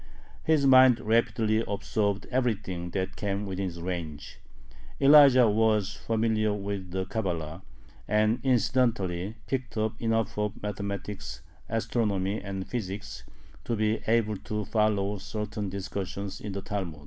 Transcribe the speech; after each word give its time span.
His 0.43 0.65
mind 0.65 0.99
rapidly 0.99 1.63
absorbed 1.67 2.25
everything 2.31 2.89
that 2.89 3.15
came 3.15 3.45
within 3.45 3.67
its 3.67 3.77
range. 3.77 4.39
Elijah 4.99 5.47
was 5.47 5.93
familiar 6.07 6.53
with 6.55 6.89
the 6.89 7.05
Cabala, 7.05 7.61
and 8.07 8.39
incidentally 8.41 9.35
picked 9.45 9.77
up 9.77 9.93
enough 10.01 10.39
of 10.39 10.59
mathematics, 10.63 11.43
astronomy, 11.69 12.41
and 12.41 12.67
physics, 12.67 13.25
to 13.63 13.75
be 13.75 14.01
able 14.07 14.37
to 14.37 14.65
follow 14.65 15.19
certain 15.19 15.69
discussions 15.69 16.41
in 16.41 16.53
the 16.53 16.63
Talmud. 16.63 16.99